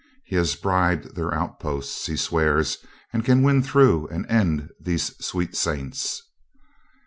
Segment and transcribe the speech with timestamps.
[0.23, 2.79] He has bribed their outposts, he swears,
[3.13, 6.23] and can win through and end these sweet saints."